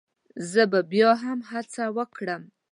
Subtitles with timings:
[0.51, 2.41] زه به بيا هم هڅه وکړم